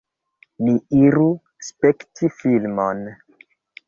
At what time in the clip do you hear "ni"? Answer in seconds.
0.67-0.73